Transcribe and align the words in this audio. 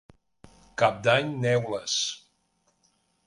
Cap 0.81 0.97
d'Any, 1.07 1.29
neules. 1.45 1.97